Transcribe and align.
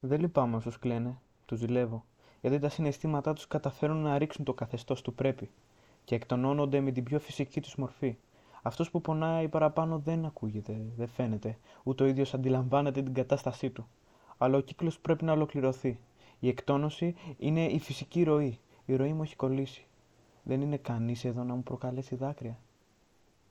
Δεν 0.00 0.20
λυπάμαι 0.20 0.56
όσους 0.56 0.78
κλαίνε, 0.78 1.18
τους 1.46 1.58
ζηλεύω, 1.58 2.04
γιατί 2.40 2.58
τα 2.58 2.68
συναισθήματά 2.68 3.32
τους 3.32 3.46
καταφέρουν 3.46 3.96
να 3.96 4.18
ρίξουν 4.18 4.44
το 4.44 4.54
καθεστώς 4.54 5.02
του 5.02 5.14
πρέπει 5.14 5.50
και 6.04 6.14
εκτονώνονται 6.14 6.80
με 6.80 6.90
την 6.90 7.04
πιο 7.04 7.18
φυσική 7.18 7.60
τους 7.60 7.76
μορφή. 7.76 8.16
Αυτός 8.62 8.90
που 8.90 9.00
πονάει 9.00 9.48
παραπάνω 9.48 9.98
δεν 9.98 10.24
ακούγεται, 10.24 10.80
δεν 10.96 11.08
φαίνεται, 11.08 11.58
ούτε 11.82 12.04
ο 12.04 12.06
ίδιος 12.06 12.34
αντιλαμβάνεται 12.34 13.02
την 13.02 13.14
κατάστασή 13.14 13.70
του. 13.70 13.86
Αλλά 14.38 14.56
ο 14.56 14.60
κύκλος 14.60 14.98
πρέπει 14.98 15.24
να 15.24 15.32
ολοκληρωθεί. 15.32 15.98
Η 16.40 16.48
εκτόνωση 16.48 17.14
είναι 17.38 17.64
η 17.64 17.78
φυσική 17.78 18.22
ροή. 18.22 18.58
Η 18.86 18.96
ροή 18.96 19.12
μου 19.12 19.22
έχει 19.22 19.36
κολλήσει. 19.36 19.86
Δεν 20.42 20.60
είναι 20.60 20.76
κανείς 20.76 21.24
εδώ 21.24 21.44
να 21.44 21.54
μου 21.54 21.62
προκαλέσει 21.62 22.16
δάκρυα. 22.16 22.58